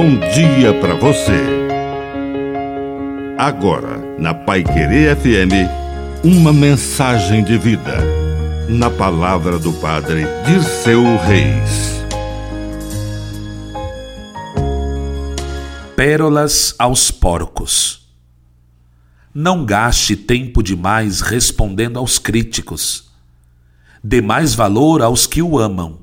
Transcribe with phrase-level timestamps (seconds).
[0.00, 1.42] bom dia para você.
[3.36, 7.96] Agora, na Pai Querer FM, uma mensagem de vida.
[8.68, 12.00] Na palavra do Padre de seu Reis.
[15.96, 18.08] Pérolas aos porcos.
[19.34, 23.10] Não gaste tempo demais respondendo aos críticos.
[24.00, 25.98] Dê mais valor aos que o amam.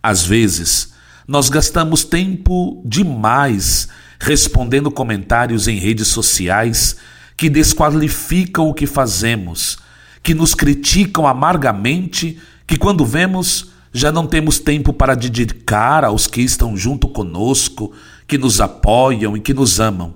[0.00, 0.87] Às vezes,
[1.28, 3.86] nós gastamos tempo demais
[4.18, 6.96] respondendo comentários em redes sociais
[7.36, 9.76] que desqualificam o que fazemos,
[10.22, 16.40] que nos criticam amargamente, que quando vemos já não temos tempo para dedicar aos que
[16.40, 17.92] estão junto conosco,
[18.26, 20.14] que nos apoiam e que nos amam.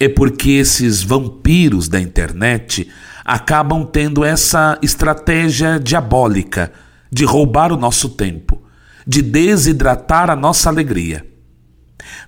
[0.00, 2.88] É porque esses vampiros da internet
[3.24, 6.72] acabam tendo essa estratégia diabólica
[7.12, 8.67] de roubar o nosso tempo
[9.08, 11.26] de desidratar a nossa alegria.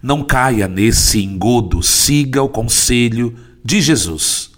[0.02, 4.52] Não caia nesse engodo, siga o conselho de Jesus.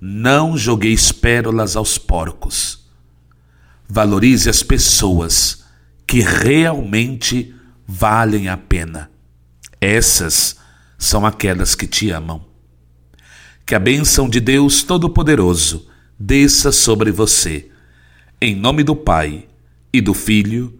[0.00, 2.88] Não jogueis pérolas aos porcos.
[3.88, 5.64] Valorize as pessoas
[6.06, 7.52] que realmente
[7.84, 9.10] valem a pena.
[9.80, 10.56] Essas
[10.96, 12.46] são aquelas que te amam.
[13.66, 17.68] Que a bênção de Deus Todo-Poderoso desça sobre você.
[18.40, 19.48] Em nome do Pai,
[19.92, 20.79] e do Filho,